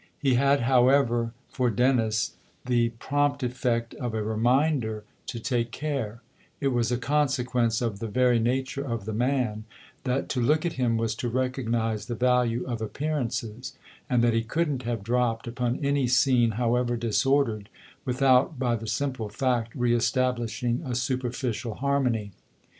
He 0.19 0.33
had, 0.33 0.61
however, 0.61 1.31
for 1.47 1.69
Dennis 1.69 2.33
the 2.65 2.89
prompt 2.97 3.43
effect 3.43 3.93
of 3.93 4.15
a 4.15 4.23
reminder 4.23 5.03
to 5.27 5.39
take 5.39 5.69
care: 5.69 6.23
it 6.59 6.69
was 6.69 6.91
a 6.91 6.97
consequence 6.97 7.83
of 7.83 7.99
the 7.99 8.07
very 8.07 8.39
nature 8.39 8.83
of 8.83 9.05
the 9.05 9.13
man 9.13 9.63
that 10.03 10.27
to 10.29 10.41
look 10.41 10.65
at 10.65 10.73
him 10.73 10.97
was 10.97 11.13
to 11.17 11.29
recognise 11.29 12.07
the 12.07 12.15
value 12.15 12.65
of 12.65 12.81
appearances 12.81 13.73
and 14.09 14.23
that 14.23 14.33
he 14.33 14.41
couldn't 14.41 14.81
have 14.81 15.03
dropped 15.03 15.45
upon 15.45 15.77
any 15.85 16.07
scene, 16.07 16.53
however 16.53 16.97
disordered, 16.97 17.69
without, 18.03 18.57
by 18.57 18.75
the 18.75 18.87
simple 18.87 19.29
fact, 19.29 19.71
re 19.75 19.93
establishing 19.93 20.81
a 20.83 20.95
superficial 20.95 21.75
harmony. 21.75 22.31